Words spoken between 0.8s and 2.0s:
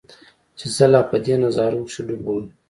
لا پۀ دې نظارو